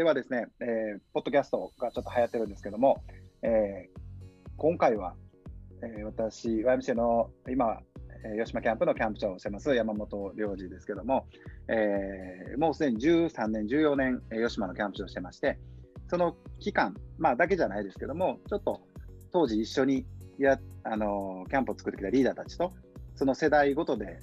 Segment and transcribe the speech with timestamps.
[0.00, 3.04] ではですね、えー、ポッドキャストがちょっと流行ってるんですけども、
[3.42, 4.00] えー、
[4.56, 5.12] 今回は、
[5.82, 7.80] えー、私、YMC の今、
[8.24, 11.26] えー、吉間キャンプのキャンプ長をしてます山本良二ですけども、
[11.68, 15.58] えー、もうすでに13年、14年、え、吉間のキャンプ長をしてまして、
[16.08, 18.80] その期間、まあ、だけじゃないですけども、ちょっと
[19.34, 20.06] 当時一緒に
[20.38, 22.72] や、あのキャンプを作ってきたリーダーたちと、
[23.16, 24.18] その世代ごとで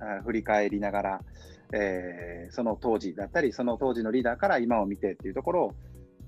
[0.00, 1.20] あ振り返りながら、
[1.72, 5.74] えー、その当時だったり、その当時のリーダーから今を見てっていうところを、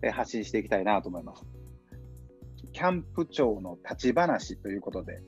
[0.03, 1.45] えー、発信していきたいなと思います。
[2.73, 5.21] キャンプ長の立ち話ということで、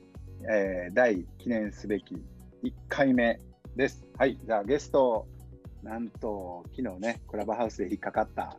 [0.49, 2.15] えー、第記念すべき
[2.63, 3.39] 1回目
[3.75, 4.05] です。
[4.17, 5.27] はい、じゃあゲスト、
[5.83, 8.57] なんと昨日ね、クラブハウスで引っかかった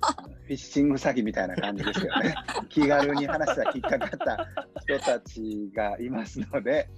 [0.44, 2.34] フィッシング詐欺みたいな感じですよね。
[2.68, 4.48] 気軽に話したら引っかかった
[4.80, 6.88] 人たちがいますので、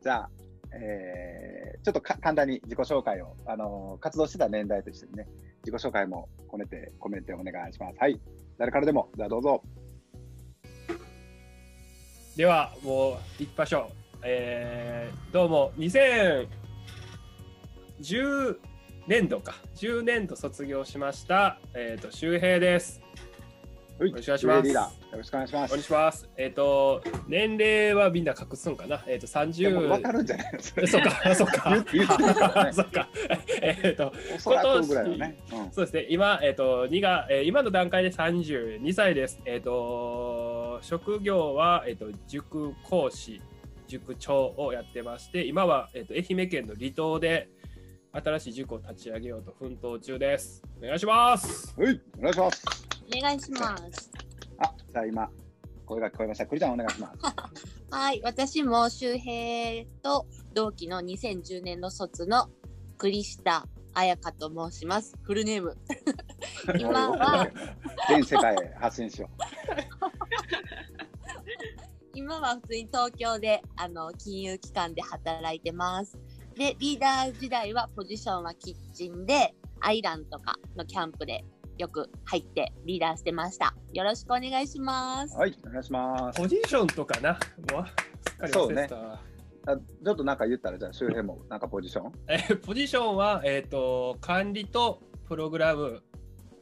[0.00, 0.30] じゃあ、
[0.72, 5.26] えー、ちょっと簡単に自己紹介を、あのー、活動してた年代としてね、
[5.64, 7.98] 自己紹介も込めて、コメントお願いします。
[7.98, 8.20] はい。
[8.58, 9.62] 誰からでも、じゃあどうぞ。
[12.36, 14.18] では、もう行きましょう。
[14.22, 16.46] えー、どうも、2010
[19.06, 23.07] 年度か、10年度卒業しました、えっ、ー、と、周平です。
[23.98, 24.68] よろしくお願いします。
[24.68, 25.70] よろしくお願いします。
[25.72, 26.28] お願いします。
[26.36, 29.02] えっ、ー、と、年齢はみんな隠すんかな？
[29.08, 29.68] えっ、ー、と、三十。
[29.74, 31.84] わかるんじゃないそうか、 そうか。
[31.92, 33.08] 言ってたそうか。
[33.60, 34.12] えっ、ー、と、
[34.44, 36.06] 今年、ねうん、そうですね。
[36.10, 39.40] 今、えっ、と、二が、えー、今の段階で三十二歳です。
[39.44, 43.42] えっ、と、職業は、えっ、と、塾講師、
[43.88, 47.48] 塾長をやってまして、今は、えっ、と、愛媛県の離島で。
[48.10, 50.62] 新しい塾を立ち上げようと奮闘中です。
[50.82, 51.78] お願いします。
[51.78, 52.97] はい、お願いします。
[53.16, 54.10] お願いします。
[54.58, 55.30] あ、じゃあ今、
[55.86, 56.46] 声が聞こえました。
[56.46, 57.18] くりちゃんお願いします。
[57.90, 62.50] はい、私も周平と同期の2010年の卒の
[62.98, 65.16] 栗下彩香と申します。
[65.22, 65.76] フルネーム。
[66.78, 67.48] 今は
[68.08, 69.42] 全世界へ発信しよう。
[72.14, 76.18] 今は普通に東京であの金融機関で働いてます。
[76.54, 81.44] で、リーダー時代はポジションはキッチンで、アイランとかのキャンプで
[81.78, 83.74] よく入ってリーダーしてました。
[83.92, 85.36] よろしくお願いします。
[85.36, 86.40] はい、お願いします。
[86.40, 87.38] ポジションとかな、
[87.72, 87.86] もう
[88.28, 89.22] すっかり忘れてた。
[89.72, 92.12] あちょっとなんか言ったら、じゃあ周辺もなんかポジション？
[92.28, 96.02] えポジションは、えーと、管理とプログラム、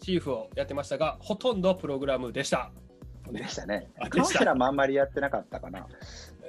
[0.01, 2.73] チーフをやってましたが、ほとんどプログラムでした。
[3.31, 3.89] でしたね。
[4.11, 5.87] カウンセラーもあんまりやってなかったかな。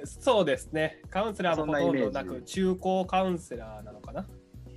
[0.04, 1.00] そうですね。
[1.10, 4.26] カウンセラーもほとんどなく、中高カウンセラーなのかな。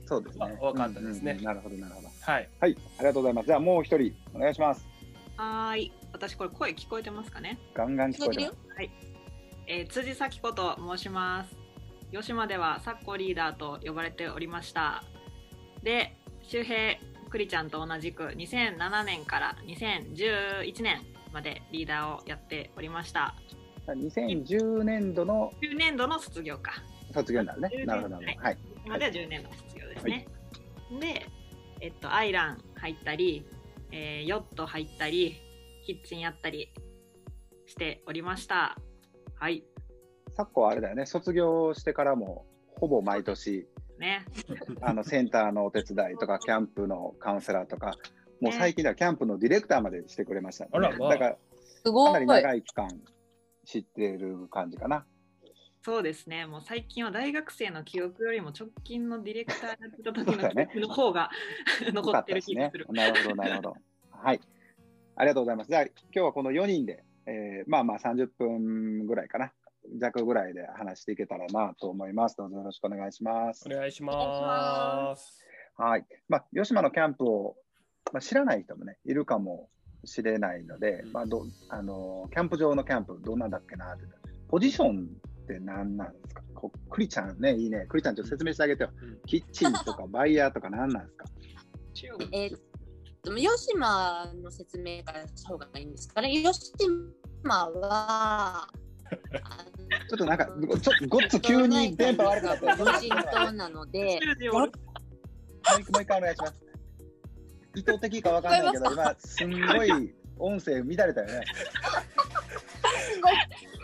[0.05, 0.57] そうですね。
[0.61, 2.07] 分かったですね、うんうん、なるほど、なるほど。
[2.21, 2.49] はい。
[2.59, 3.45] はい、ありがとうございます。
[3.47, 4.87] じゃあもう一人、お願いします。
[5.37, 5.91] はい。
[6.13, 7.57] 私、これ声聞こえてますかね？
[7.73, 8.57] ガンガン聞こえてます。
[8.75, 8.91] はい。
[9.67, 11.55] えー、辻咲子と申します。
[12.11, 15.03] 吉間ではサッコリーダーと呼ばれておりました。
[15.81, 16.97] で、周平
[17.31, 23.35] くりちゃんと同じく2007年から2011年までリーダーをやっておりました。
[23.87, 26.73] 2010年度の10年度の卒業か。
[27.13, 27.85] 卒業になるね。
[27.85, 28.15] なるほど。
[28.15, 28.37] はい。
[28.37, 30.27] はい、今では10年度の卒業ですね。
[30.91, 31.27] はい、で、
[31.81, 33.43] えっと、アイラン入ったり、
[33.91, 35.35] えー、ヨット入ったり、
[35.83, 36.71] キッチンやったり
[37.65, 38.77] しておりました。
[39.35, 39.63] はい。
[40.37, 44.25] 昨今あれだよね、卒業してからもほぼ毎年、ね、
[44.81, 47.95] あのセンターのお手伝いとか、キャンプのカウンセラーとか、
[48.39, 51.35] もう最近ではキャンプのディレクターまでしてくれました、ね、あら、まあ、だから、
[51.91, 52.89] かなり長い期間
[53.65, 55.07] 知ってる感じかな。
[55.83, 61.31] そうですね、もう最近は大学生の記憶よりも直近のディレクターやってた時の記憶の方が、
[61.81, 62.93] ね、 残ってる気がする、ね。
[62.93, 63.75] なるほど、なるほど。
[64.11, 64.41] はい。
[65.15, 65.69] ありがとうございます。
[65.69, 69.53] じゃあ、今日はこの4人で、えー、まあまあ30分ぐらいかな。
[69.97, 72.37] 弱ぐらいで話していけたらなと思います。
[72.37, 73.67] どうぞよろしくお願いします。
[73.67, 75.43] お願いします。
[75.75, 76.05] はい。
[76.29, 77.55] まあ、吉間のキャンプを、
[78.13, 79.67] まあ、知らない人もね、いるかも
[80.05, 84.20] しれないので、まあどあのキャンプ場のキャンプどうなんだっけなって。
[84.51, 85.07] ポジション
[85.43, 86.41] って何なんですか？
[86.53, 87.85] こクリちゃんね、いいね。
[87.89, 88.89] クリちゃんちょっと説明してあげてよ。
[89.01, 91.25] うん、キッチンとかバイヤーとか何なんですか？
[92.31, 92.57] えー、
[93.23, 96.29] でも吉間の説明からした方がいいんですかね。
[96.43, 96.73] 吉
[97.43, 98.67] 間は、
[100.09, 104.19] ちょっとなんか、ちょっとごっつ急に電波悪くなった無人島なので、
[104.51, 104.71] もう
[106.01, 106.53] 一回お願いします。
[107.75, 111.41] 意図的かわかんないけど、今、すんごい音声乱れたよね。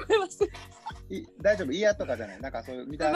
[0.07, 0.45] ごめんなさ
[1.09, 1.17] い。
[1.17, 2.41] い大丈夫、イヤとかじゃない？
[2.41, 3.11] なんかそういう、見た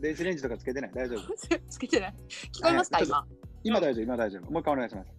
[0.00, 0.90] 電子レンジとかつけてない？
[0.94, 1.34] 大丈夫？
[1.68, 2.14] つけてない。
[2.52, 3.26] 聞こえますか、今？
[3.62, 4.50] 今大丈夫、今大丈夫。
[4.50, 5.10] もう一回お願いします。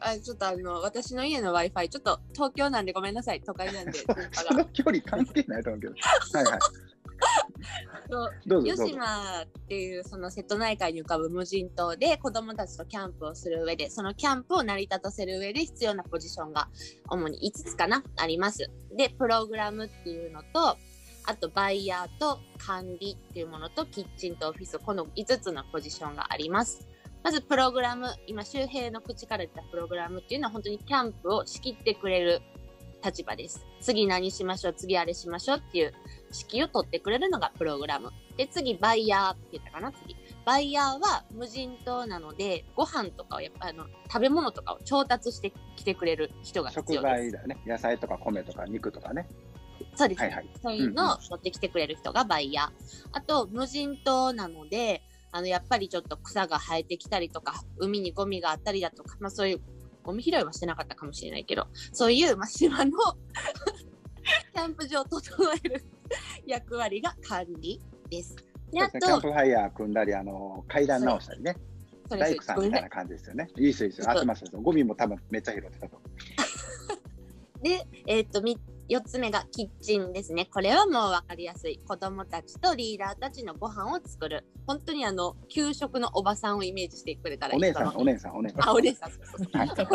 [0.00, 3.92] あちょっとあの私の家の Wi-Fi、ちょっと東京なんでごめんなさい、都会なんで。
[4.32, 5.94] その距離関係ないと思うけど。
[5.94, 6.58] はいはい。
[8.10, 8.64] そう。
[8.64, 16.68] 吉島っていうその瀬戸内海に浮かぶ無人島で子どもたちとキャンプをする上でそのキャンプを成り立たせる上で必要なポジションが
[17.08, 18.70] 主に5つかなあります。
[18.96, 20.76] でプログラムっていうのと
[21.24, 26.88] あとバイヤーと管理っていうものとキッチンとオフィスこの5つのポジションがあります。
[27.22, 32.42] まずプログラム今周平の口から言ったプログラムっていうのは本当にキャンプを仕切ってくれる
[33.04, 33.66] 立場です。
[33.80, 34.74] 次何しましょう？
[34.74, 35.94] 次あれしましょうっていう
[36.48, 38.10] 指揮を取ってくれるのがプログラム。
[38.36, 39.92] で、次、バイヤーって言ったかな？
[39.92, 40.16] 次。
[40.44, 47.10] バイヤーは無人島なので、ご飯とかをやっぱあの、食べ物とかを調達してきてくれる人が必食要です。
[47.10, 47.62] 材だよね。
[47.66, 49.28] 野菜とか米とか肉とかね。
[49.94, 50.48] そうです、はいはい。
[50.62, 52.70] そういうのを取ってきてくれる人がバイヤー。
[53.12, 55.02] あと、無人島なので、
[55.32, 59.60] あの、やっぱりちょっと草が生えてきたりとか、海にゴミがあったりだとか、まあそういう、
[60.02, 62.92] ゴミ拾いはしてなかったかもしれないけど、そういう、まあ、島の
[64.54, 65.20] キャンプ場を整
[65.64, 65.84] える
[66.46, 68.36] 役割が管理です。
[68.70, 69.00] で、あそうですね。
[69.00, 71.56] キャンと、プファイヤー組んだり、あの階段直したりね。
[72.08, 73.48] 大工さんみたいでな感じですよね。
[73.56, 74.10] いいですよ、いいですよ。
[74.10, 74.60] 合ってますよ。
[74.60, 76.04] ゴミも多分めっちゃ拾ってたと思
[77.62, 78.58] で、えっ、と、み
[78.96, 80.46] 4つ目がキッチンですね。
[80.46, 81.78] これはもう分かりやすい。
[81.78, 84.46] 子供たちとリーダーたちのご飯を作る。
[84.66, 87.58] 本当にあの、給食のおばさんをイメージしてくれたらう。
[87.58, 88.68] いいお姉さん、お姉さん、お姉さん。
[88.68, 89.10] あ、お姉さん。
[89.10, 89.86] そうそうそう。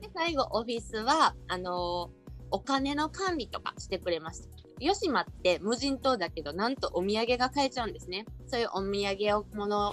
[0.00, 2.24] で、最後、オフィスは、あのー
[2.54, 4.48] お金の管理とかしてくれます。
[4.78, 8.26] 吉島って無人島だけど、なんとお土産が買えちゃうんですね。
[8.46, 9.92] そういうお土産を、もの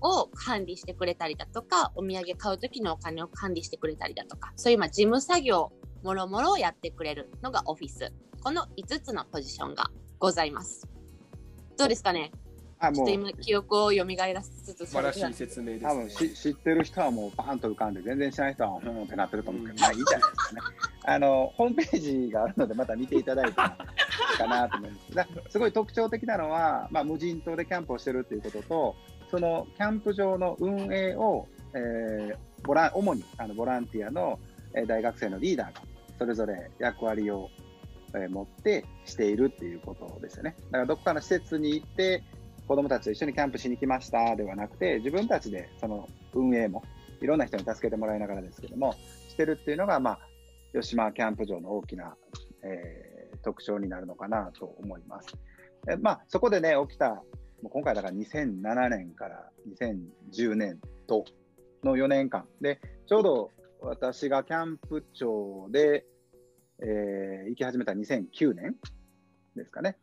[0.00, 5.70] を管理してくれたりだとか、お土産買う時のお金を管理してくれたりだとか、そういうまあ事務作業、
[6.02, 8.12] もろもろをやってくれるのがオフィス。
[8.42, 10.88] この5つのポジションがございます。
[11.76, 12.30] どうですかね？
[12.78, 16.10] あ、もうちょっと今、記憶を蘇らせつつ、素晴らしい説明です多分ね。
[16.10, 20.60] し知ってる人はもうパーンと浮かんで、全然知らない人はうんってなってると思うけど、まあいいじゃないですかね。
[21.04, 23.72] あの、ホームページがあるので、また見ていただいたらい
[24.34, 25.14] いかなと思います。
[25.14, 28.96] だすごい特徴的なのは、まあ、無人島でキャンプをしてるっていうことと、
[29.30, 34.38] そのキャンプ場の運営を、えーボラン主にあのボランティアの、
[34.74, 35.80] えー大学生のリーダーが、
[36.20, 37.48] それぞれ役割を、
[38.14, 40.54] えー持ってしているっていうことですよね。
[40.66, 42.22] だからどこかの施設に行って、
[42.68, 46.82] 子供たちと一緒にキャンプしに来ましたではなくて、自分たちでその運営も、
[47.22, 48.94] いろんな人に助けてもらいながらですけども、
[49.28, 50.18] してるっていうのが、まあ、
[50.72, 52.14] 吉島キャンプ場の大きな、
[52.62, 53.10] えー
[53.42, 55.28] 特徴になるのかなと思います。
[55.88, 57.10] えまあ、そこでね、起きた、
[57.62, 59.50] もう今回だから2007年から
[59.80, 61.24] 2010年と
[61.84, 63.50] の4年間で、ちょうど
[63.80, 66.04] 私がキャンプ長で、
[66.82, 68.76] えー行き始めた2009年
[69.56, 69.96] ですかね。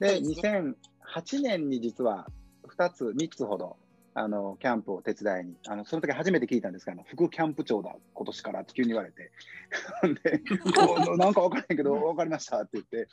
[0.00, 2.26] で、そうです2008年に実は
[2.68, 3.76] 2つ、3つほど、
[4.14, 9.32] あの、キャンプを手伝いに、あの、その時初めて聞いたんですが、あの副キャンプ長だ、今年からって急に言われて、
[10.22, 10.42] で、
[11.18, 13.08] なんか分からないけど、分かりましたって言って、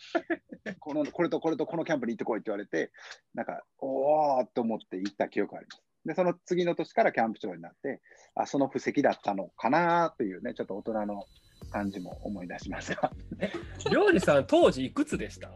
[0.80, 2.92] この、これとこれとこのキャンプに行ってこいって言われて、
[3.34, 5.91] なんか、おーっと思って行った記憶があります。
[6.06, 8.02] で、その次の年からキャンプ長になって、
[8.36, 11.26] あ、その布石だったのかなというね、ちょっと大人の
[11.72, 13.12] 感じも思い出しますが、
[13.90, 15.52] りょうじさん、当時いくつでした？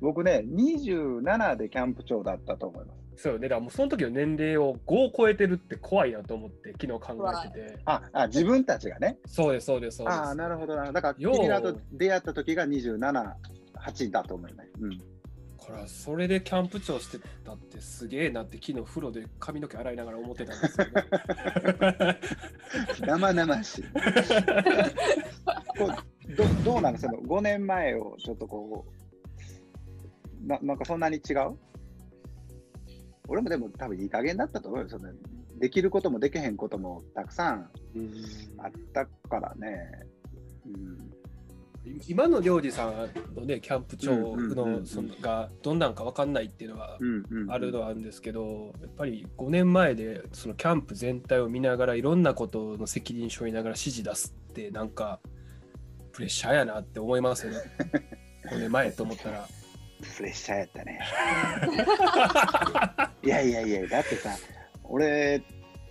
[0.00, 3.22] 僕ね、27でキャンプ長だったと思います。
[3.22, 3.48] そうよね。
[3.48, 7.78] だからもうその時の年齢を5を超えてるって怖いなと思って昨日考えてて。
[7.84, 9.18] あ、あ自分たちがね。
[9.26, 10.18] そうです、そうです、そうです。
[10.18, 10.92] ああ、なるほどな。
[10.92, 13.34] だから、君らと出会った時が27、
[13.78, 14.70] 8だと思います。
[14.80, 15.13] うん。
[15.66, 20.90] これはそれでキャンプ長してたってすげえなって昨日風呂で髪の毛洗いながら思ってたんですけど、
[23.06, 23.84] 生々しい。
[26.36, 28.84] どどうなのその5年前をちょっとこ
[30.42, 31.56] うな、なんかそんなに違う？
[33.28, 34.88] 俺もでも多分いい加減だったと思うよ。
[34.88, 35.10] その
[35.56, 37.70] できることもできへんこともたくさん
[38.58, 40.08] あったからね。
[40.66, 41.13] うん、
[42.08, 46.98] 今の領事さんのねキャンプ長のんそのがどんなんか分かんないっていうのは。
[47.48, 55.20] あるのはあるんですけどやっぱり5年前でそのキャンプ全体を見ながらいろんなことの責任書を見ながら指示出すってなんか
[56.12, 57.58] プレッシャーやなって思いますよね
[58.50, 59.48] 5年前と思ったら。
[60.16, 61.00] プレッシャーやったね。
[63.24, 64.30] いやいやいや、だってさ、
[64.84, 65.42] 俺、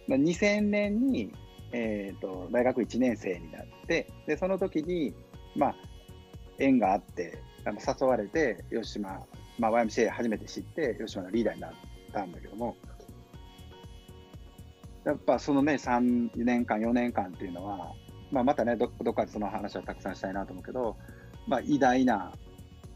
[0.07, 1.31] まあ2000年に、
[1.71, 5.15] えー、と大学1年生になって、でその時に、
[5.55, 5.75] まあ、
[6.59, 9.25] 縁があって、あの誘われて、吉島、
[9.59, 11.71] まあ、YMCA 初めて知って、吉島のリーダーになっ
[12.11, 12.75] たんだけども、
[15.05, 17.93] やっぱそのね、3年間、4年間っていうのは、
[18.31, 20.97] まあ、またねど、どっかでその話はたくさんしたいなと思うけど、
[21.47, 22.31] まあ、偉大な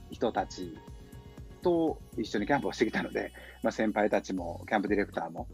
[0.09, 0.77] 人たち
[1.61, 5.47] と一緒にキャンプをしてきたので、まあ、先輩たちもキャンプディレクターも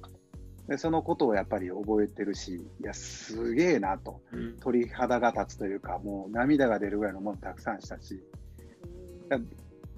[0.68, 4.22] でそのことをやっぱり覚えてるしいやすげえなと。
[4.32, 4.58] うん。
[4.60, 8.24] 鳥肌が立つというかもう涙が出るぐらいのものたくさんしたし。
[9.30, 9.44] だか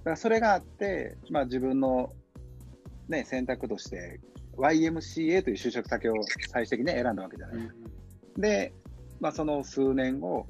[0.06, 2.14] らそれがあって、まあ、自分の、
[3.10, 4.20] ね、選択として
[4.58, 6.14] YMCA という就職先を
[6.52, 7.76] 最終的に、ね、選んだわけじゃないですか。
[8.38, 8.74] で、
[9.20, 10.48] まあ、その数年後、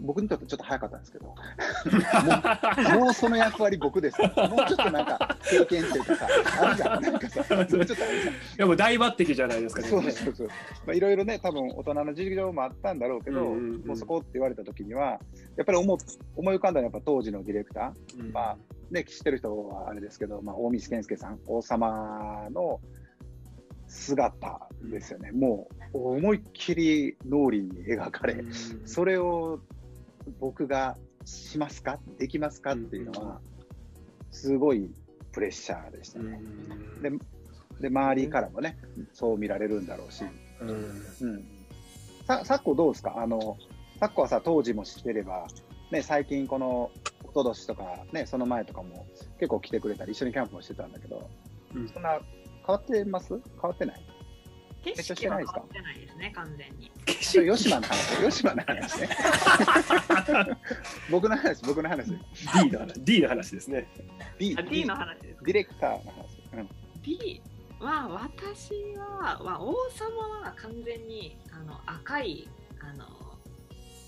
[0.00, 1.34] 僕にとってちょっと早かったんですけど、も
[2.96, 6.28] うもうその役割僕ですもうちょっとなんか経験っていうかさ、
[6.62, 8.56] あるじゃん、なんかさ、もうちょっとあるじゃん。
[8.56, 9.88] でも大抜擢じゃないですかね。
[9.88, 10.48] そうそうそう。
[10.86, 15.20] まあ、いろいろね、多分大人の事情もあったんだろうけど、うんうんうんもうそこって言われた時には、
[15.56, 15.98] やっぱり思
[16.36, 18.58] 思い浮かんだのはやっぱ当時のディレクター、うんまあ
[18.90, 22.80] ね、知ってる人はあれですけど、まあ、大西健介さん、王様の
[23.86, 25.32] 姿ですよね。
[25.32, 28.52] もう思いっきり脳裏に描かれ、うん
[28.84, 29.60] それを
[30.38, 31.98] 僕がしますか？
[32.18, 32.72] できますか？
[32.72, 33.40] っていうのは、
[34.30, 34.90] すごい
[35.32, 36.40] プレッシャーでしたね。
[37.02, 37.18] うん。
[37.18, 37.24] で
[37.80, 38.78] で、周りからもね、
[39.12, 40.24] そう見られるんだろうし。
[40.60, 40.68] うん。
[40.68, 41.44] うん。
[42.26, 43.14] さ、さっこどうですか？
[43.16, 43.56] あの、
[43.98, 45.46] さっこはさ、当時も知ってれば、
[45.90, 46.90] ね、最近この、
[47.24, 49.06] おととしとか、ね、その前とかも
[49.38, 51.28] 結構来てくれたり、一緒にキャンプもしてたんだけど、
[51.74, 51.88] うん。
[51.88, 52.20] そんな、
[52.66, 53.28] 変わってます？
[53.28, 54.04] 変わってない？
[54.82, 55.60] 景めっちゃして色ないですか？
[55.60, 56.90] は変わってないですね、完全に。
[57.38, 59.08] 吉島の話、吉島の話ね。
[61.10, 62.10] 僕の話、僕の話。
[62.10, 63.88] D の話 D の話ですね。
[64.38, 66.42] D, あ D の話ですかディレクターの話。
[66.54, 66.68] うん。
[67.02, 67.42] D
[67.78, 72.48] は私は、まあ、王様は完全にあの赤い
[72.80, 73.06] あの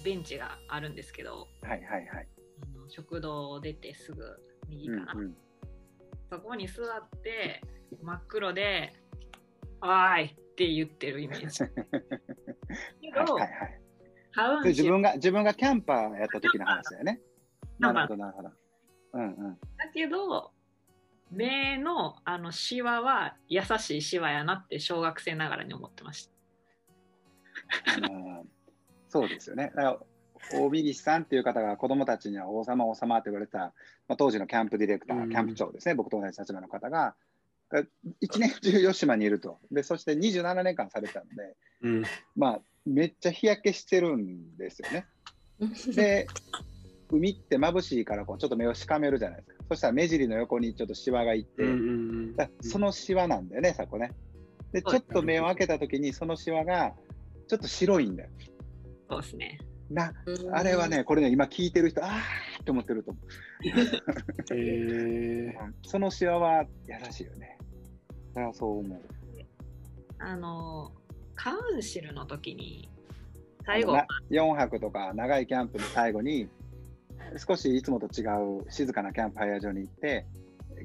[0.05, 2.29] ベンチがあるんですけどはいはいはい。
[2.62, 4.25] あの食堂を出てすぐ
[4.69, 5.37] 右うんかな、うん。
[6.31, 7.62] そこに座って
[8.02, 8.93] 真っ黒で
[9.81, 17.21] 「おーい!」って言ってるイメージけど、 はいはい自分が、自分がキャンパーやった時の話だよね。
[17.78, 18.50] なるほど、なるほど。
[19.14, 19.61] うんうん。
[19.76, 20.52] だけど
[21.30, 26.32] 目のあのシワは優しいシワやなって小学生ながらに思ってました。
[27.97, 28.47] あのー
[29.09, 29.71] そうですよね。
[29.76, 29.99] だから
[30.59, 37.14] 大見岸さんっていう方が子供たちには王様、王様って言われた、まあ、当時のキャンプディレクター、うんキャンプ長ですね、僕と同じ立場の方が、が
[38.21, 39.59] 一年中吉島にいると。
[39.71, 42.02] で、そして27年間されてたので、うん
[42.37, 45.07] まあ、めっちゃ日焼けしてるんですよね。
[45.95, 46.26] で、
[47.11, 49.64] 海って眩しいからこうちょっと目をしかめるじゃないですか。
[49.71, 54.12] そしたら目尻の横にちょっとシワがいって、うんうんだそのシワなんだよね、さこね。
[54.73, 56.95] で、ちょっと目を開けたときに、そのシワが
[57.47, 58.31] ちょっと白いんだよ。
[59.11, 59.59] そうですね。
[59.91, 60.14] な、
[60.52, 63.25] あれはね、これね、今聞いてる人、あーって思ってると思う。
[64.55, 67.59] え うんそのシワは優しいよね。
[68.35, 69.01] だからそう思う。
[70.19, 70.93] あの
[71.35, 72.89] カウンシルの時に
[73.65, 76.49] 最後あのな4泊とか長いキャンプの最後に、
[77.37, 78.25] 少しいつもと違
[78.59, 80.27] う静かなキャンプファイヤー場に行って、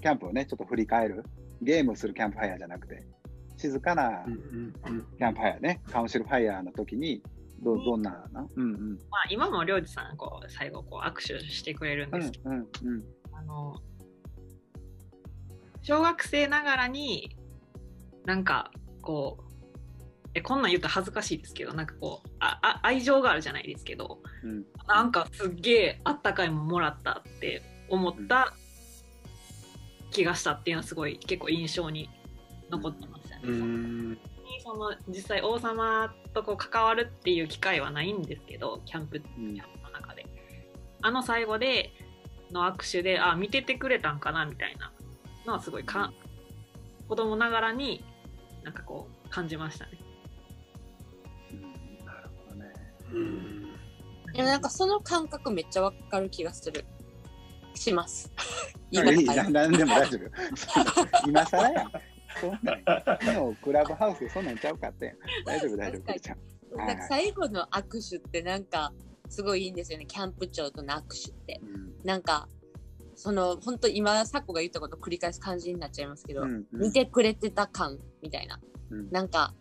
[0.01, 1.23] キャンプをね、ちょっと振り返る。
[1.61, 3.03] ゲームするキャンプファイヤーじゃなくて、
[3.57, 7.23] 静かなうんうんうんキャンプファイヤーね、カウンシルファイヤーの時に、
[7.61, 8.49] どどんなの？
[8.55, 8.91] うんうん。
[9.09, 12.67] まあ、今もりょうじさんこう最後こう握手してくれるんうんですけど、うんうん。
[13.33, 13.75] あの
[15.81, 17.36] 小学生ながらに
[18.27, 19.43] なんかこう
[20.33, 24.65] えこんなん言ったら恥ずかしいですけどなんかこうああ愛情があるじゃないですけどうん。
[24.87, 28.53] なんかすっげえあったかいもんもらったって思った
[30.11, 32.09] 気がしたっていうのはすごい結構印象に
[32.69, 33.41] 残ってましたね。
[33.45, 34.11] うん。
[34.11, 34.17] に
[34.61, 39.45] その実際王様とこう関わるっていう機会はないんですけどキャンプキうん。
[39.53, 40.25] ャンプの中で。
[41.01, 41.91] あの最後で
[42.51, 44.91] の握手であ見ててくれたんかなみたいな
[45.45, 46.11] のはすごいか
[47.07, 48.03] 子供ながらに
[48.67, 49.91] なんかこう感じましたね。
[51.53, 52.73] うんなるほどね。
[53.13, 53.63] うん
[54.33, 56.83] でもなんかその感覚めっちゃわかる気がする。
[57.75, 58.29] します。
[58.91, 60.29] いいななんでも大丈夫。
[61.25, 61.91] 今更やん。
[62.41, 65.17] そんなん、昨日クラブハウスでそんなんちゃうかってん。
[65.45, 66.37] 大丈夫、大丈夫、くりちゃん。
[66.75, 68.91] なんか最後の握手ってなんか
[69.29, 70.05] すごいいいんですよね。
[70.05, 71.61] キャンプ長との握手って。
[71.63, 72.47] うんなんか、
[73.17, 76.79] その本当今、サッコが言ったことを繰り返す感じになっちゃいますけど、うんうん。
[76.79, 78.59] 見てくれてた感みたいな。
[78.91, 79.09] うん。
[79.11, 79.55] なんか、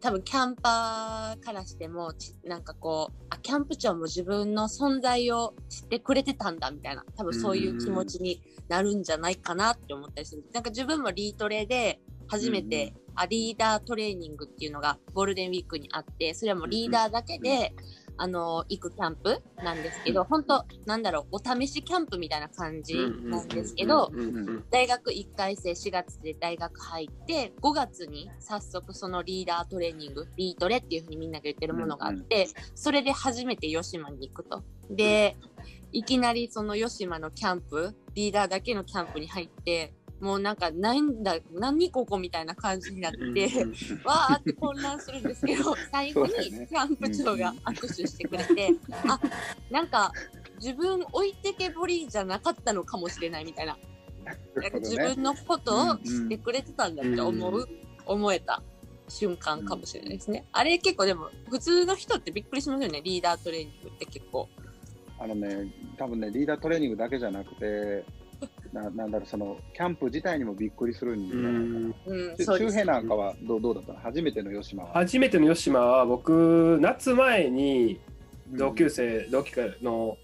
[0.00, 10.44] 多分キャンパーからしても、ちなんかこう、あ、キャンプ長も自分の存在を知ってくれてたんだみたいな、多分そういう気持ちになるんじゃないかなって思ったりする。
[10.52, 17.74] なんか自分もリートレで初めて、あリーダートレーニングっていうのがゴールデンウィークにあって、それはもうリーダーだけで、
[18.22, 24.12] あの、行くキャンプなんですけど、本当なんだろう、お試しキャンプみたいな感じなんですけど、
[24.70, 34.62] 大学1回生4月で大学入って5月に早速そのリーダートレーニングリートレっていうふうにみんなが言ってるものがあって、それで初めて吉島に行くと。
[34.90, 35.36] で
[35.92, 43.48] いきなりその吉島のキャンプリーダーだけのキャンプに入ってもうなんかなんだ何ここみたいな感じになって、
[44.04, 48.74] わーって混乱するんですけど最後にキャンプ長が握手してくれて、
[49.08, 49.18] あ
[49.70, 50.12] なんか
[50.60, 53.78] 自分置いてけぼりじゃなかったのかもしれないみたいな。
[54.54, 57.68] なんか自分のことを知ってくれてたんだって思う、
[58.04, 58.62] 思えた
[59.08, 60.44] 瞬間かもしれないですね。
[60.52, 63.00] あれ結構でも普通の人ってびっくりしますよね。
[63.02, 64.48] リーダートレーニングって結構。
[65.18, 68.04] あのね、多分ね、リーダートレーニングだけじゃなくて、
[68.72, 71.58] ななんだろう、そのキャンプ自体にもびっくりするんじゃないかな。
[71.58, 73.98] うん、で周そうです平なんかはどうどうだったの？
[73.98, 74.92] 初めての吉間は？
[74.92, 78.00] 初めての吉島は僕夏前に
[78.52, 80.16] 同級生、同期の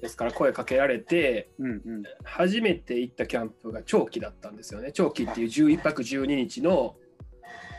[0.00, 6.96] ですから声かけられてうんうん初めて行ったキャンプが長期だったんですよね長期っていう11泊12日の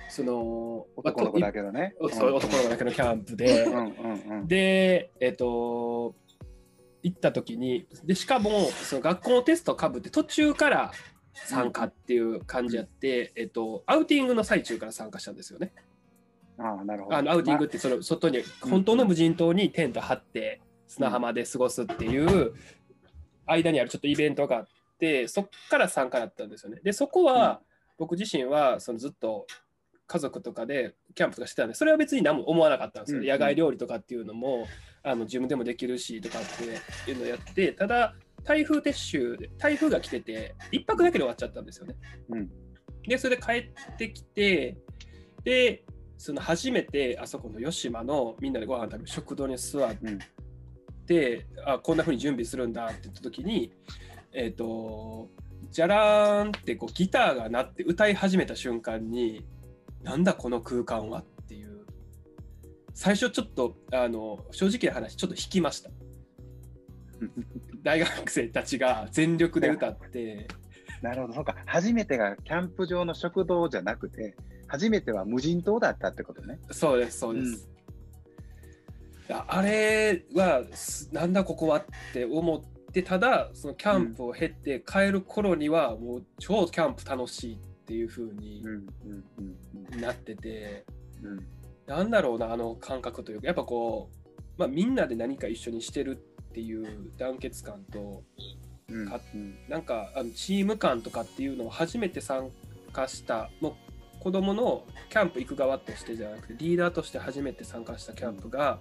[0.10, 1.96] その男の子だけどね。
[2.00, 4.48] まあ男の子だけのキャンプでうんうんうん。
[4.48, 6.14] でえっ、と
[7.04, 10.92] 行った時にでしかもその学校のテストかぶって途中から
[11.34, 15.74] 参加っていう感じやって、えっと、アウティングの最中から参加したんですよね。
[16.58, 17.18] ああ、なるほど。
[17.18, 22.54] あのアウティングってその外に本当の無人島にテント張って砂浜で過ごすっていう
[23.46, 24.68] 間にあるちょっとイベントがあっ
[25.00, 26.80] てそっから参加だったんですよね。
[26.84, 27.62] でそこは
[27.98, 29.48] 僕自身はそのずっと
[30.06, 33.22] 家族とかでキャンプとかしてたんでそれは別に何も思わなかったんですよ。
[33.22, 34.68] うん野外料理とかっていうのも
[35.04, 36.42] あの自分でもできるしとかっ
[37.06, 41.96] ていうのをやってただ台風撤収で台風が来てて1泊だけで終わっちゃったんですよね。
[42.30, 42.50] うん
[43.08, 44.78] でそれで帰ってきて
[45.44, 45.84] で
[46.18, 49.96] その初めてあそこの吉島のみんなでご飯食べる食堂に座っ
[51.06, 53.74] て、あこんな風に準備するんだって言った時に
[54.32, 55.28] えっ、と
[55.70, 59.46] じゃらーんってこうギターが鳴って歌い始めた瞬間に
[60.02, 61.26] なんだこの空間はっ
[62.94, 65.90] 最初ちょっとあの正直な話ちょっと引きました。
[67.84, 70.48] 大学生たちが全力で歌って。
[71.02, 71.56] なるほど、そうか。
[71.66, 74.36] 初めてがキャンプ場の食堂じゃなくて、
[74.68, 76.60] 初めては無人島だったってことね。
[76.72, 77.70] そうですそうです、
[79.30, 88.86] ああれはすなんだここはって思ってただそのキャンプを経て帰る頃にはもう超キャンプ楽しいっていう風にうんうん
[89.94, 90.02] うん。
[90.02, 90.86] なってて、
[91.22, 91.48] うんうん
[91.88, 98.24] なんだろうなあの感覚というかやっぱこう、まあ、みんなで何か一緒にしてるっていう団結感と
[98.90, 99.56] うんかうん。
[99.68, 102.50] なんかあのチーム感とかっていうのを初めて参
[102.92, 103.74] 加したもう
[104.20, 108.80] 子供のキャンプ行く側としてじゃなくてリーダーとして初めて参加したキャンプが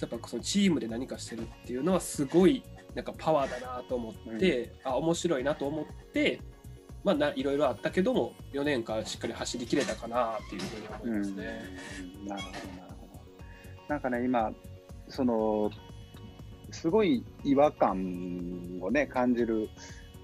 [0.00, 6.40] やっぱそのチームで何かしてるっていうのはすごいなんかパワーだなと思って、あ面白いなと思って、
[7.04, 11.60] まあ、ないろいろあったけども4年間しっかり走りきれたかなっていうふうに思いますね。
[12.20, 13.88] うんなるほど、なるほど。
[13.88, 14.52] なんかね、今、
[15.08, 15.70] その、
[16.70, 19.68] すごい違和感をね、感じる、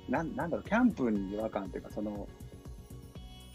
[0.09, 2.27] なんなんだろう、キャンプに違和感っていうか、その、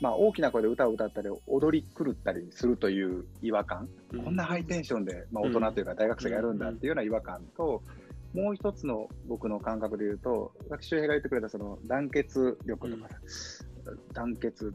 [0.01, 7.81] まあ、大きな声で歌を歌ったり、踊り狂ったりするという違和感、うんこんなハイテンションで、まあ、大人というか大学生がやるんだっていうような違和感と、
[8.35, 13.15] もう一つの僕の感覚で言うと、さっき周平が言ってくれたその団結力とかさ、
[14.13, 14.73] 団結、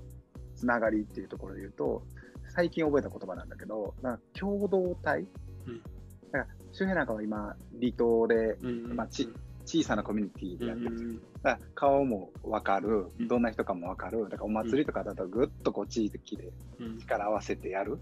[0.57, 2.03] つながりっていうところで言うと、
[2.49, 5.27] 最近覚えた言葉なんだけど、なんか共同体、
[5.67, 5.83] うん。
[6.33, 9.29] だから周平なんかは今、離島でうんまあち
[9.67, 13.29] 小さなコミュニティでやってる、うんだから顔も分かるう、ん。
[13.29, 16.99] どんな人かも分かる、だからお祭りとかだとぐっとこう地域でうん。
[16.99, 17.99] 力合わせてやる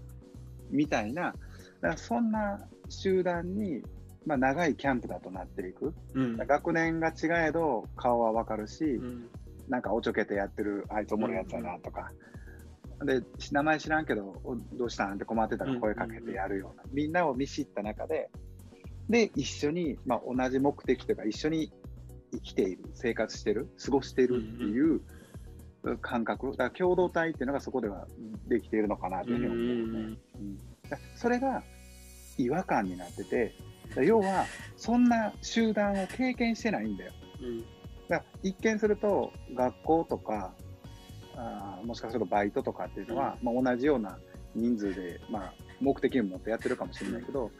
[0.69, 3.83] みたいな、だからそんな集団に、
[4.25, 5.93] まあ、長いキャンプだとなっていく。
[6.13, 6.37] うん。
[6.37, 9.29] 学年が違えど顔は分かるし、うん。
[9.69, 12.11] なんかおちょけてやってるあいつおもろいやつだなとか、
[13.05, 18.29] で名前知らんけどおどうしたんって困ってたら声かけてやるような、みんなを見知った中で
[19.09, 21.71] で一緒に、まあ、同じ目的というか一緒に
[22.31, 25.01] 生きている生活してる過ごしてるっていう
[26.01, 26.51] 感覚。
[26.51, 28.07] だから共同体っていうのがそこでは
[28.47, 30.57] できているのかなというふうに思う、うん
[30.89, 31.61] だそれが
[32.37, 33.53] 違和感になっててだ
[33.97, 34.45] 要は
[34.77, 37.11] そんな集団を経験してないんだよ。
[37.41, 37.61] うん。
[38.07, 40.53] だから一見すると学校とか
[41.35, 44.17] あーもしかするとバイトとかっていうのは、まあ、同じような
[44.55, 47.51] 人数で、まあ、目的に持ってやってるかもしれないけど、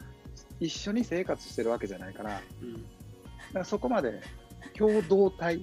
[0.58, 2.84] 一緒に生活してるわけじゃないからだかうん
[3.54, 4.20] らそこまで
[4.76, 5.56] 共同体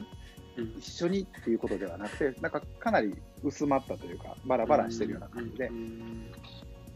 [0.57, 0.73] うん。
[0.79, 5.67] 一緒にっていうことではなくてなんかかなり薄まったというかバラバラしてるような感じで。
[5.67, 6.31] う、ん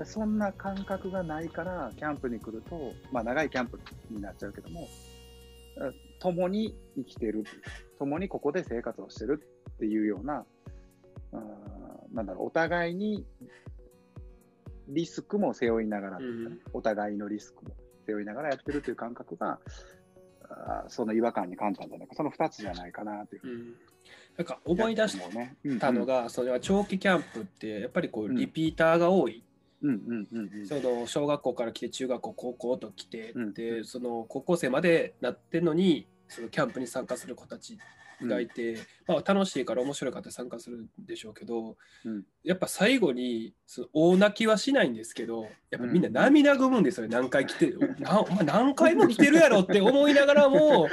[0.05, 4.87] そんな感覚がないからキャンプに来ると、まあ、長いキャンプになっちゃうけども
[5.79, 7.43] あ共に生きてる
[7.97, 10.45] 共にここで生活をしてるっていうような
[11.33, 13.25] あーなんだろうお互いに
[14.89, 17.71] リスクも背負いながらうかね、お互いのリスクも
[18.05, 19.59] 背負いながらやってるという感覚が
[20.49, 22.15] あーその違和感に感じたんじゃないか。
[22.15, 23.73] その2つじゃないかなというふううにん。
[24.37, 28.35] なんか思い出し思うね、うんたのが、それは長期キャンプってやっぱりこううん。
[28.35, 29.50] リピーターが多いうんうんうんうん
[30.67, 37.77] その小学校から来て中学校高校と来て、うんでその高校生までなってんのにそのキャンプに参加する子たち
[38.27, 42.23] がいて、まあ、楽しいから面白いから参加するんでしょうけど、うん。
[42.43, 47.15] やっぱ最後にその大泣きはしないんですけどやっぱみんな涙ぐむんですよね。
[47.15, 50.87] 何回来て なお前何回も来てるやろって思いながらも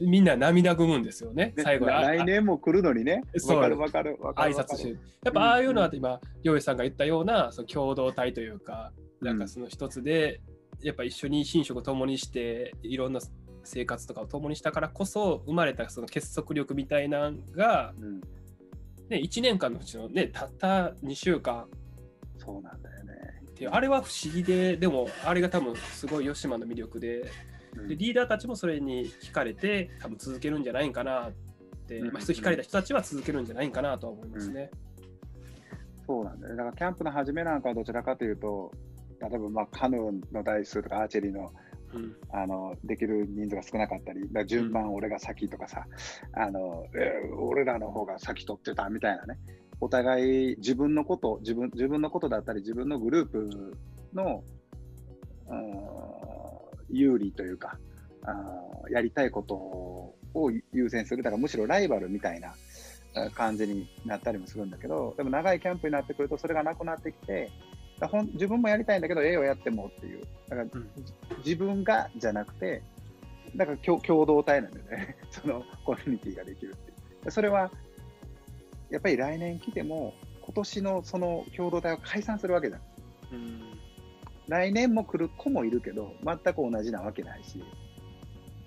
[0.00, 0.10] うん。
[0.10, 1.52] みんな涙ぐむんですよね。
[1.56, 3.22] で最後あ来年も来るのにね。
[3.48, 4.54] わかるわかるわかる。
[4.54, 4.90] 挨拶して
[5.24, 10.40] やっぱああいうのは今洋井さんが言ったようなその共同体というかなんかその一つで
[10.82, 13.20] やっぱ一緒に寝食を共にしていろんな
[13.64, 18.20] 生活とかを共にしたからこそ生まれたその結束力みたいなのが、うん、
[19.08, 21.66] ね、1年間のうちのねたった2週間。
[22.38, 23.12] そうなんだよね。
[23.50, 27.30] っていうあれは不思議ででもあれが多分すごい吉島の魅力で。
[27.76, 27.88] うん。
[27.88, 31.32] でリーダーたちもそれに惹かれて多分続けるんじゃないかなっ
[31.86, 32.12] て、うん。
[32.12, 34.70] まあ、人惹かれた人たちは続けるんじゃないかなとは思いますね。
[36.06, 36.56] そうなんだよね。
[36.58, 38.72] だからキャンプの初めなんかはどちらかというと、
[39.20, 41.52] 例えばまあカヌーの台数とかアーチェリーの
[41.94, 42.16] うん。
[42.30, 45.86] あのできる人数が少なかったり、だ順番俺が先とかさ、
[46.32, 49.38] あのえー俺らの方が先取ってたみたいなね、
[49.80, 53.76] お互い自分のこと、自分自分のことだったり、自分のグループ
[54.14, 54.44] の、
[55.48, 55.90] うん
[56.92, 57.78] 有利というか、
[58.24, 62.54] あーやりたいことを優先する、だからむしろライバルみたいな
[63.14, 67.50] あ感じになったりもするんだけど、でも長いキャンプになってくると、それがなくなってきて、
[68.00, 70.90] だほん自分もやりたいんだけど、絵をやってもっていう、だからうん
[71.44, 72.82] 自分がじゃなくて、
[73.54, 77.24] だから共共同体なんだよね、 そのコミュニティができるっていう。
[77.24, 77.70] でそれは、
[78.88, 82.80] やっぱり来年来ても、今年のその共同体を解散するわけじゃん。
[83.32, 83.70] うん
[84.48, 87.64] 来年も来る子もいるけど、全く同じなわけないし、だ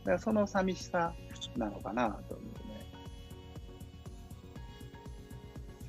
[0.06, 1.14] からその寂しさ
[1.58, 2.86] なのかなと思うね。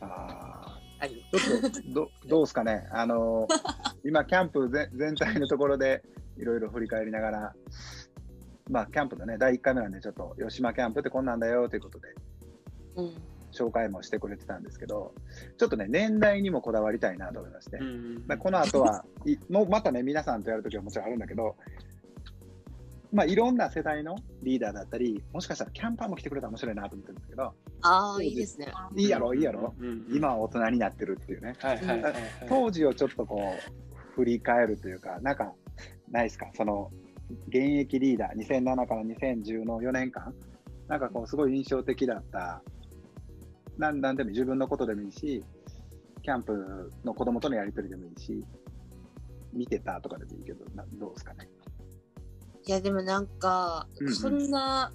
[0.00, 0.63] さあ、
[1.04, 1.22] はい。
[1.38, 3.46] ちょっとど どうですかね、あの
[4.04, 6.02] 今、キャンプ全全体のところで
[6.38, 7.54] いろいろ振り返りながら、
[8.70, 12.08] まあ、キャンプのね、第1回目なんで、ちょっと吉島キャンプってこんなんだよということで、
[12.96, 13.14] うん。
[13.52, 15.14] 紹介もしてくれてたんですけど、
[15.58, 17.76] ちょっとね、年代にもこだわりたいなと思いまして。
[17.76, 21.56] うんまあ、この後は、いもうまたね、皆さんとやるときはもちろんあるんだけど、
[23.14, 28.66] まあ、いろんな世代のリーダーだったり、もしかしたらキャンパーも来てくれたら面白いなと思ってるんですけど、ああ、いいですね。
[28.96, 32.14] いいやろ、いいやろ、うんうん今は大人になってるっていうね、はいはいはいはい。
[32.48, 35.52] 当時をちょっとこう、振り返るというか、なんか、
[36.10, 36.90] ないですか、その、
[37.48, 40.34] 現役リーダー、2007から2010の4年間、
[40.88, 42.62] なんかこう、すごい印象的だった、
[43.78, 45.44] なんなんでも自分のことでもいいし、
[46.22, 48.44] キャンプの子供とのやりとりでもいいし、
[49.52, 51.48] 見てたとかでもいいけど、などうですかね？
[52.66, 54.92] いや、でもなんか、うんうんそんな、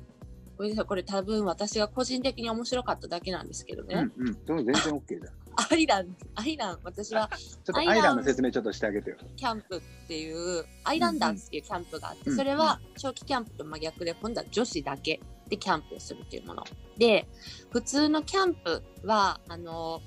[0.58, 4.10] ごめんなさい、これ多分私が個人的に面白かっただけなんですけどね。
[4.18, 5.40] うんうん、でも全然 OK じゃん。
[5.72, 9.18] アイラン、アイラン、私は ちょっとアイランの説明ちょっとしてあげてよ。
[9.36, 16.64] キャンプっていう、アイランダーズっていうキャンプがあって、うんうんそれは長期キャンプと真逆で、今度は女子だけでキャンプをするっていうもの。
[16.98, 17.28] で、
[17.72, 20.02] 普通のキャンプは、あの、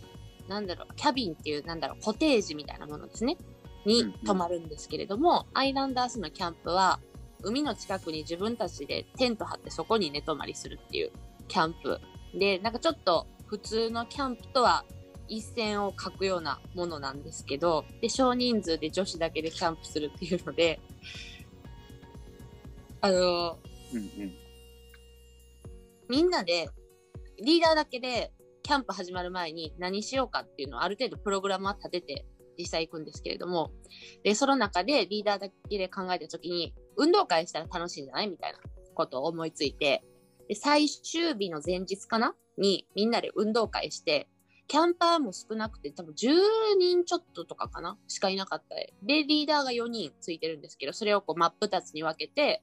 [0.48, 3.36] なんだろう、キャビンっていう、なんだろう、コテージみたいなものですね。
[3.84, 7.00] にうんうん泊まるんですけれども、アイランダーズのキャンプは、
[7.42, 11.12] 海の近くに自分たちでテント張ってそこに寝泊まりするっていう
[11.48, 12.00] キャンプ。
[12.34, 14.84] で、なんかちょっと普通のキャンプとは
[15.28, 20.80] 一線を描くようなものなんですけど、で、少人数で女子だけでキャンプするっていうので、
[23.00, 23.58] あの、
[23.92, 24.34] うんうん。
[26.08, 26.68] みんなで、
[27.42, 32.26] リーダーだけでキャンプ始まる前に何しようかっていうのをある程度プログラムは立てて
[32.58, 33.72] 実際行くんですけれども、
[34.22, 38.28] で、その中でリーダーだけで考えたときに、運動会したら楽しいんじゃない？
[38.28, 38.58] みたいな
[38.94, 40.02] ことを思いついて、
[40.48, 42.34] で、最終日の前日かな？
[42.58, 44.28] にみんなで運動会して、
[44.68, 47.98] キャンパーも少なくて多分10人ちょっととかかな？
[48.08, 48.92] しかいなかったで。
[49.02, 52.62] で、リーダーが4人ついてるんですけど、それをこう真っ二つに分けて、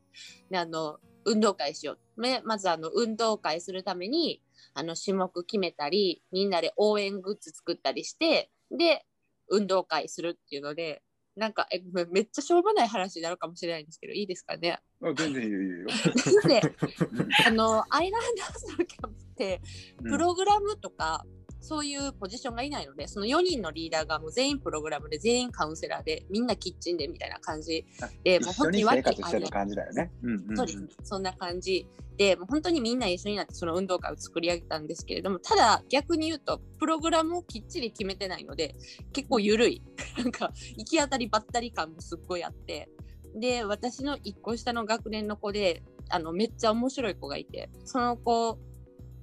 [0.50, 2.22] で、あの、運動会しよう。
[2.22, 4.42] ね、まずあの、運動会するために、
[4.74, 9.06] あの、種目決めたり、みんなで応援グッズ作ったりして、で、
[9.50, 11.02] 運動会するっていうので、
[11.40, 14.80] なんか、え、めめっちゃしょうもない話になるかもしれないんですけど、いいですかね？
[15.02, 15.88] あ全然いいよいいよ。
[16.48, 16.62] で、
[17.48, 19.62] あの、アイランダーズのキャンプって、
[20.04, 21.26] プログラムとか、
[21.62, 27.86] そういうポジションがいないので、その4人のリーダーがもう全員プログラムで、全員カウンセラーで、みんなキッチンでみたいな感じ
[28.24, 30.12] で、もう本当に分け活してる感じだよね。
[30.24, 30.88] うんうんうんそうですね。
[31.04, 38.76] そんな感じで、もう本当にみんな一緒になってその運動会を作り上げたんですけれども、ただ逆に言うと、プログラムをきっちり決めてないので、
[39.14, 39.82] 結構緩い。
[40.18, 42.90] なんか、行き当たりばったり感もすっごいあって。
[43.36, 48.58] で、私の一個下の学年の子で、あの、めっちゃ面白い子がいて、その子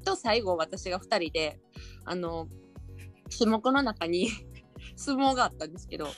[0.06, 1.58] と最後私が二人で、
[2.04, 2.46] あの、
[3.36, 4.30] 種目の中に、
[4.96, 6.08] 相撲があったんですけど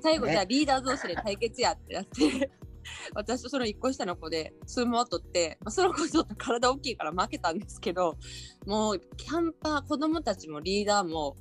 [0.00, 2.50] 最後じゃあリーダー同士で対決やってなって
[3.14, 8.16] 私とその1個下の子で相撲を取って、まあ、その子ちょっと体大きいから負けたんですけど
[8.66, 11.36] もうキャンパー子供たちもリーダーも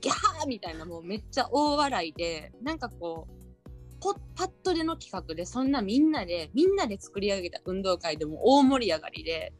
[0.00, 3.36] ギャーみたいなもうめっちゃ大笑いでなんかこう
[4.00, 9.54] ポパッとでの企画でそんなみんなでみんなで作り上げた運動会でも大盛り上がりで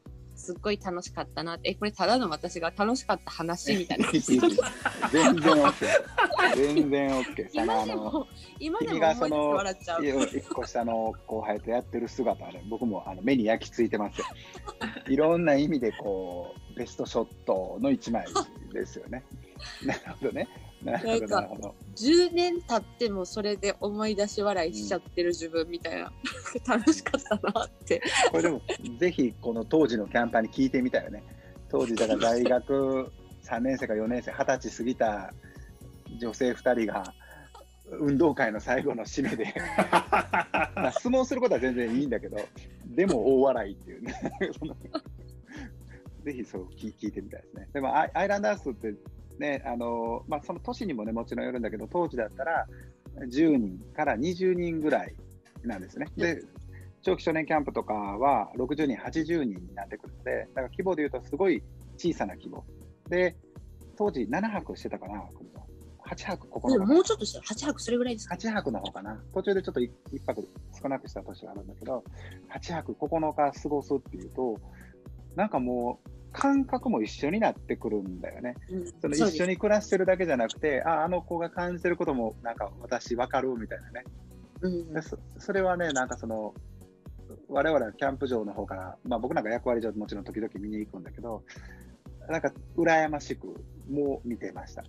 [0.47, 4.41] すっごい楽しかったなってえこれただの私が楽しかった話みたいな 全然
[5.41, 5.87] OK。
[6.55, 7.49] 全然 OK。
[7.53, 8.29] 今でも
[8.61, 10.05] 今で君も思い笑っちゃう。
[10.05, 14.27] 一個下の後輩とやってる姿はね、僕もあの目に焼き付いてますよ。
[15.11, 18.25] いろんな意味でこうベストショットの一枚
[18.73, 19.25] ですよね。
[19.85, 20.47] なるほどね。
[20.87, 21.75] なるほどなるほど。
[21.97, 26.13] 10年経ってもそれで思い出し笑いしちゃってる自分みたいな、
[26.67, 28.01] 楽しかったなって。
[28.31, 28.63] これでも
[28.99, 31.23] ぜひこの当時のキャンパーに聞いてみたいよね。
[31.69, 33.11] 当時だから大学
[33.43, 35.35] 3年生か4年生、20歳過ぎた
[36.19, 37.13] 女性2人が
[37.91, 39.55] 運動会の最後の締めで
[40.77, 42.37] まあ相撲することは全然いいんだけど、
[42.87, 44.15] でも大笑いっていうね。
[46.25, 47.69] ぜひそう聞聞いてみたいですね。
[47.73, 48.95] でもアイアイランダースって
[49.39, 52.67] ね、あのまあ、その年にもね、もちろんよるんだけど、当時だったら
[53.29, 55.15] 10人から20人ぐらい
[55.65, 56.07] なんですね。
[56.17, 56.43] で、
[57.03, 61.63] 長期少年キャンプとかは60人、80人になってくるので、だから規模でいうとすごい
[61.97, 62.65] 小さな規模。
[63.09, 63.37] で、
[63.97, 65.23] 当時7泊してたかな、
[66.09, 69.91] 8泊9日でももうちょっとしたら8泊それぐらいですか？8泊の方かな、途中でちょっと 1,
[70.27, 70.49] 泊
[70.81, 72.05] 少なくした年があるんだけど、
[72.53, 74.59] 8泊9日過ごすっていうと、
[75.35, 78.55] なんかもう、感覚も一緒になってくるんだよね。
[78.71, 84.05] うんその一緒に暮らしてるだけじゃなくて、ああの子が感じてることもなんか私分かるみたいなね。
[84.61, 86.55] うんでそそれはね、なんかその、
[87.49, 91.43] 我々はキャンプ場の方から、まあ、僕なんか役割上もちろん時々見に行くんだけど、
[92.29, 93.47] なんか羨ましく
[93.89, 94.85] もう見てました。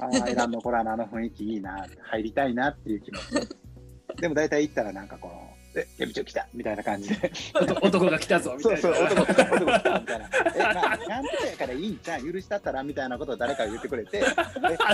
[0.00, 4.20] あ あ、イランのコラのあの雰囲気いいな、入りたいなっていう気持ち。
[4.20, 7.32] でも大体行ったらなんかこの、え、ケビチョ来たみたいな感じで。
[7.54, 8.96] 男 男が来たぞみたそいうな。
[8.96, 10.30] そう、男来た、男来たみたいな。
[10.54, 14.22] え、まあ、キャンプ場やからいいんちゃう許したったらみたいなことを誰かが言ってくれて、 え、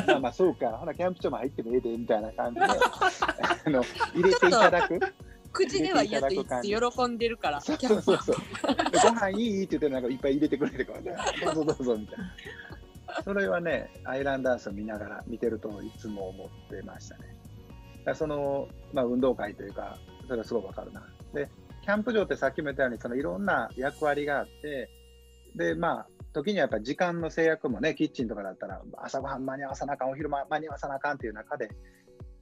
[0.06, 2.66] まあまあそうか、ほな、キャンプ場も入ってもええで、みたいな感じで、
[3.66, 3.82] あの、
[4.14, 5.00] 入れていただく？
[5.52, 7.60] 口では嫌と言って喜んでるから。
[7.60, 8.36] そうそうそうそう。
[8.92, 12.24] でご飯いいって言ってなんかいっぱい入れてくれてから、どうぞどうぞみたいな。
[13.24, 18.14] それはね、アイランダースを見ながら見てるといつも思ってましたね。
[18.14, 19.98] その、まあ、運動会というか、
[20.30, 21.02] それはすごくわかるな。
[21.34, 21.48] で、
[21.82, 24.88] キャンプ場ってさっきも言ったように、そのいろんな役割があって、
[25.56, 31.68] で、まあ、時にはやっぱり時間の制約もね、キッチンとかだったら、朝ごはん間に合わさなあかん、お昼間間に合わさなあかんっていう中で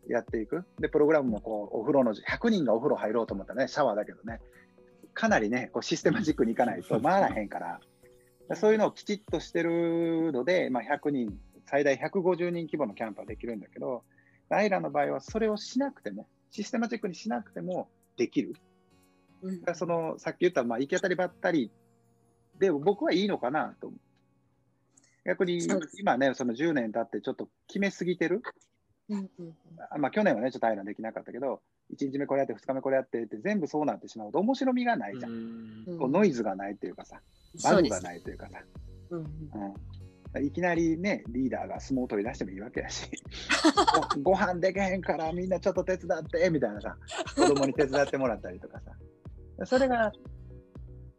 [0.06, 0.66] やっていく。
[0.78, 4.42] で、プログラムもこう、お風呂の、100人がお風呂入ろうと思ったらね、シャワーだけどね、
[5.14, 7.80] かなりね、こうシステマチックにいかないと回らへんから、
[8.54, 14.04] そういうのをきちっとしてるので、まあ、100人、最大150人規模のキャンプはできるんだけど、
[14.50, 18.54] アイラの場合はそれをしなくても、システマチックにしなくてもできる。
[19.42, 21.70] うんそのさっき言った、まあ、行き当たりばったり
[22.58, 23.92] で僕はいいのかなと。
[25.24, 25.60] 逆に
[25.98, 28.42] 今ね、その10年経ってちょっと決めすぎてる。
[29.10, 29.56] うんうん
[29.90, 31.60] あまあ、去年はね、ちょっとアイランできなかったけど、
[31.94, 35.32] 1日目これやって、2日目これやってって、全部そうなってしまうと面白みがないじゃん。
[35.32, 37.20] うんこうノイズがないっていうかさ、
[37.62, 38.00] バグが。
[38.00, 38.62] ないというかさ。
[39.10, 39.74] うんうんうん、
[40.42, 43.10] いきなりね、リーダーが相撲を取り出してもいいわけやし、
[44.22, 46.96] ごご飯でけへんからみんなちょっと手伝ってみたいなさ、
[47.34, 50.12] 子供に手伝ってもらったりとかさ、それが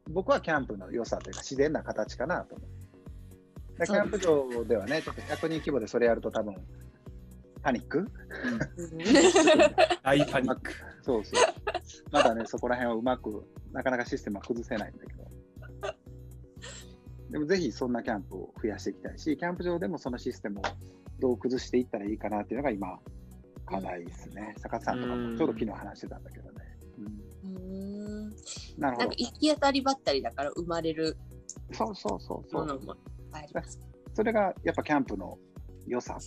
[0.10, 2.70] 僕はキャンプの良さというか自然な形かなと思う。
[3.80, 6.56] でキャンプ場ではね、ちょっと100人規模でそれやると多分、
[7.62, 8.06] パニック？
[10.04, 10.72] 大パニック。
[11.02, 11.44] そうそう。
[12.12, 15.29] まだね、そこら辺はうまく、なかなかシステムは崩せないんだけど。
[17.30, 20.64] でもぜひそんなキャンプを増やしていきたいし、キャンプ場でもそのシステムを
[21.20, 23.00] どう崩していったらいいかなっていうのが今、
[23.66, 24.56] 課題ですね。
[24.58, 26.58] 坂田さんとかもちょうど昨日話してたんだけどね。
[26.98, 28.36] うんうん
[28.78, 29.10] なるほど。
[29.10, 31.18] 行き当たりばったりだから生まれる
[31.72, 32.98] そうそうそうそう。
[34.14, 35.38] それがやっぱキャンプの
[35.88, 36.18] 良さ。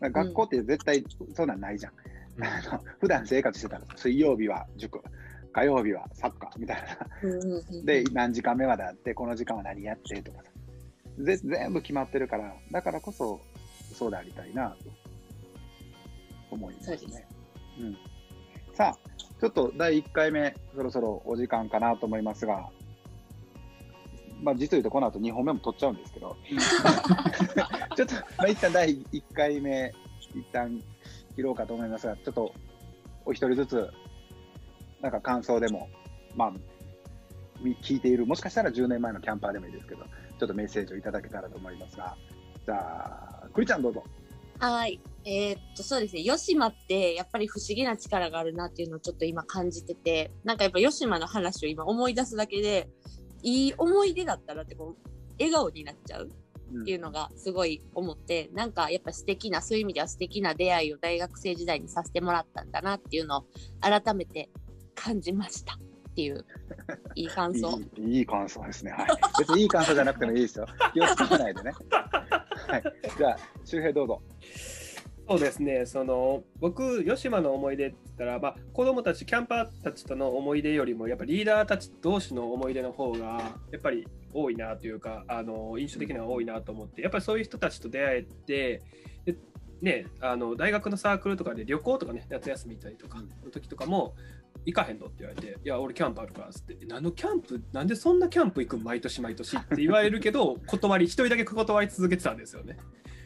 [0.00, 1.92] 学校って絶対そんなんないじゃん。
[2.44, 5.00] あの 普段生活してたら水曜日は塾、
[5.52, 7.82] 火曜日はサッカーみたいな。
[7.84, 10.50] で、何時間目まであって、この時間は何やってとかさ。
[11.18, 13.40] ぜ全部決まってるから、だからこそ、
[13.92, 14.90] そうでありたいなと
[16.50, 16.96] 思いますね。
[16.98, 17.22] そうです
[17.80, 17.96] うん、
[18.74, 18.98] さあ、
[19.40, 22.68] ちょっと第1回目、そろそろお時間かなと思いますが、
[24.42, 26.36] まあ、実を言うとこの後2本目も取っちゃうんですけど、
[27.96, 29.92] ちょっと、まあ、一旦第1回目、
[30.34, 30.80] 一旦
[31.34, 32.54] 切ろうかと思いますが、ちょっと
[33.24, 33.90] お一人ずつ、
[35.00, 35.88] なんか感想でも、
[36.34, 36.52] まあ、
[37.60, 40.04] み聞いている、もしかしたら10年前のキャンパーでもいいですけど、
[40.38, 42.16] ちょっとメッセージをいただけたらと思いますが、
[42.64, 44.04] じゃあ、クリちゃんどうぞ。
[44.60, 45.00] はい。
[45.24, 46.22] えーっと、そうですね。
[46.22, 52.88] 吉島ってやっぱり不思議な力があるなっていうのをちょっと今感じてて、なんかやっぱ吉島の話を今思い出すだけで、
[53.42, 55.08] いい思い出だったらってこう、
[55.38, 56.28] 笑顔になっちゃう
[56.80, 63.44] っていうのがすごい思って、なんかやっぱ素敵な、そういう意味では素敵な出会いを大学生時代にさせてもらったんだなっていうのを
[63.80, 64.50] 改めて
[64.98, 65.78] 感じましたっ
[66.14, 66.44] ていう、
[67.14, 67.80] いい感想。
[67.96, 68.90] いいいい感想ですね。
[68.90, 69.06] はい。
[69.38, 70.66] 別にいい感想じゃなくてもいいですよ。
[70.92, 71.72] 気をつかないでね。
[71.90, 72.82] はい。
[73.16, 74.22] じゃあ、周平どうぞ。
[75.28, 88.82] そうですね、その僕、吉島の思い出って言ったら、まあ、子供たち、キャンパーたちとの思い出よりも、やっぱリーダーたち同士の思い出の方が、やっぱり多いなというか、あの印象的には多いなと思って、やっぱりそういう人たちと出会えて、で
[89.80, 94.14] ね、あの大学のサークルとかで旅行とかね、夏休み行ったりとかの時とかも、
[94.64, 102.76] 行かへんのって言われて、いや、俺キャンプあるからっつって、え何のキャンプ、なんでそんなキャンプ行くん毎年毎年って言われるけど、 断り、一人だけ断り続けてたんですよね。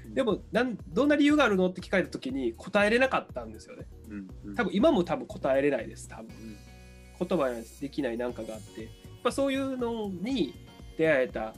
[0.09, 3.87] でもなん、どんな理由があるのって聞かれたときに答えれなかったんですよね。
[4.45, 4.55] うん。
[4.55, 6.29] 多分今も多分答えれないです、多分。
[7.19, 8.91] 言葉にできないなんかがあって、やっ
[9.25, 10.55] ぱそういうのに
[10.99, 11.55] 出会えた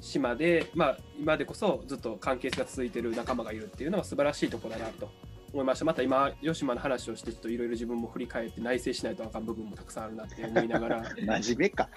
[0.00, 5.10] 島で、まあ、今でこそずっと関係性が続いてる仲間がいるっていうのは素晴らしいところだなと
[5.52, 5.84] 思いました。
[5.84, 11.02] また今、吉島の話をして、ちょっといろいろ自分も振り返って内省しないとあかん部分もたくさんあるなって思いながら、
[11.40, 11.88] 真面目か。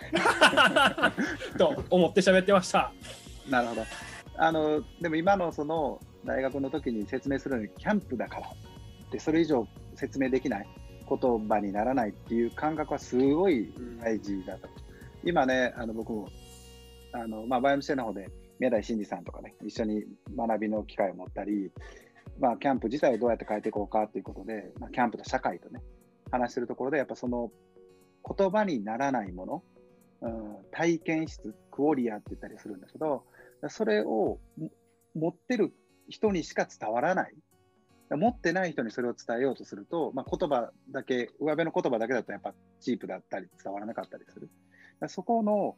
[1.58, 2.92] と思って喋ってました。
[3.50, 3.86] なるほど。
[4.38, 10.68] あの、でも今のその大学の時に説明するのに、キャンプだからって、それ以上説明できない
[11.10, 14.70] 言葉にならないっていう感覚はすごい大事だと。
[15.24, 16.30] 今ね、あの僕も、
[17.14, 20.04] あの、まあ、バイオムシェの方で、宮台真司さんとかね、一緒に
[20.36, 21.72] 学びの機会を持ったり、
[22.40, 25.82] まあ、キャンプ自体をどうやって変えていこうかということで、まあ、キャンプと社会とね、
[26.32, 27.52] 話してるところで、やっぱその
[28.38, 29.64] 言葉にならないもの、
[30.22, 33.24] うん、体験室、クオリアって言ったりするんだけど、
[33.68, 34.40] それを
[35.16, 35.74] 持ってる
[36.08, 37.36] 人にしか伝わらない。
[38.12, 44.50] 持ってない人にそれを伝えようとすると、まあ、言葉だけ、上辺の言葉だけだとやっぱチープだったり伝わらなかったりする。
[45.08, 45.78] そこの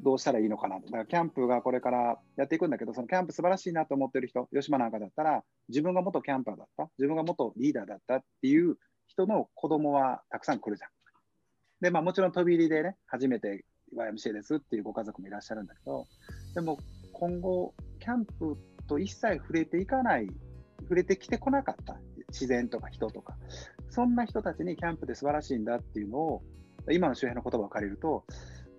[0.00, 0.86] どうしたらいいのかなと。
[0.86, 8.76] だからキャンプがこれからやっていくんだけど、そのキャンプ素晴らしいなと思ってる人、吉島なんかだったら、自分が元キャンパーだった、自分が元リーダーだったっていう
[9.06, 10.90] 人の子供はたくさん来るじゃん。
[11.80, 13.64] で、まあもちろん飛び入りでね、初めて
[13.96, 16.06] YMCA ですっていうご家族もいらっしゃるんだけど、
[16.54, 16.78] でも
[17.12, 20.28] 今後、キャンプと一切触れていかない、
[20.82, 23.36] 触れてきてこなかった自然とか人とか、
[23.90, 26.42] そんな人たちにキャンプで素晴らしいんだっていうのを、
[26.90, 28.24] 今の周辺の言葉を借りると、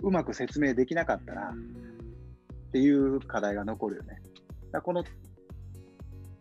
[0.01, 4.21] うまく説明できなかったなっていう課題が残るよね。
[4.71, 5.03] だこの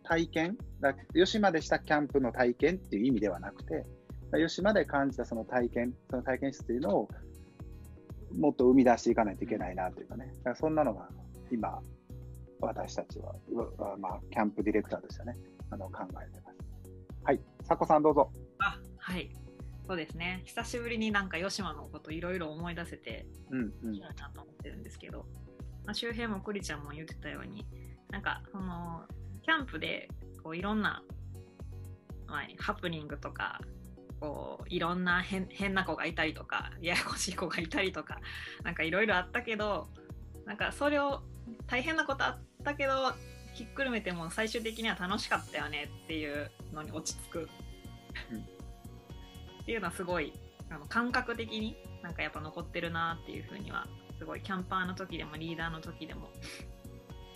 [0.03, 3.85] 体験、だ吉島でしたキャンプの体験っていう意味ではなくて、
[4.33, 7.09] 吉島で感じたその体験、その体験室っていうのを
[8.37, 11.09] もっと生み出していかないといけないなというかね、だからそんなのが
[11.51, 11.79] 今、
[12.59, 13.35] 私たちは、
[13.97, 15.37] まあ、キャンプディレクターとしてね、
[15.69, 16.57] あの考えてます。
[17.23, 18.31] はい、さこさんどうぞ。
[18.59, 19.29] あはい
[19.87, 20.41] そうですね。
[20.45, 23.69] 久しぶりになんか吉島のこといろいろ思い出せてうんうん。
[23.89, 25.25] 面白いなと思ってるんですけど、
[25.85, 27.65] まあ、周平もクリちゃんも言ってたように
[28.09, 29.03] なんかその
[29.43, 30.09] キャンプで
[30.43, 31.03] こういろんな、
[32.27, 33.59] まあ、ハプニングとか
[34.19, 38.19] こういろんな変変な子がいたりとかややこしい子がいたりとか
[38.63, 39.89] なんかいろいろあったけど
[40.45, 41.21] なんかそれを
[41.67, 43.13] 大変なことあったけど
[43.53, 47.49] ひっくるめても最終的には楽しかったよねっていうのに落ち着く、
[48.31, 48.54] うん
[49.65, 50.31] っていうのはすごい
[50.69, 53.87] あの感覚的になんかやっぱ残ってるなっていうふうには
[54.19, 56.29] すごいキャンパーの時でもリーダーの時でも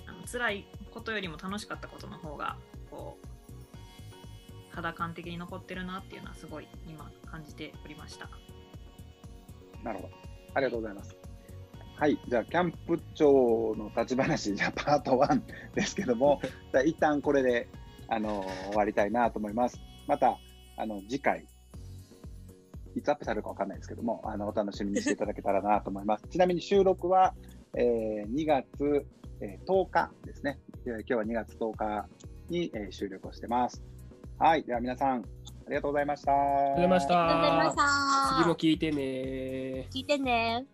[0.07, 2.55] あの辛いことよりも楽しかったことの方が
[2.91, 8.29] こう肌感的に残ってるなっていうのはすごい今感じておりました。
[9.83, 10.13] なるほど。
[10.53, 11.15] ありがとうございます。
[11.99, 15.41] はい、じゃあ、キャンプ長の立ち話、じゃあ、パート1
[15.75, 16.39] ですけども、
[16.71, 17.67] じゃあ一旦これで、
[18.07, 19.81] あの終わりたいなと思います。
[20.07, 20.37] また、
[20.77, 21.45] あの、次回、
[22.95, 26.28] いつアップされるかわかんないですけども、あの、お楽しみにしていただけたらなと思います。
[26.30, 27.34] ちなみに収録は、
[27.75, 29.06] えー2月、
[29.41, 30.60] えー10日ですね。
[30.86, 32.08] えー今日は2月10日
[32.49, 33.84] に、えー収録をしてます。
[34.38, 36.32] はい、では皆さん、ありがとうございました。
[36.32, 37.71] ありがとうございましありがとうございまた。
[37.71, 38.36] した。
[38.38, 40.65] 次も聞いてね聞いてね。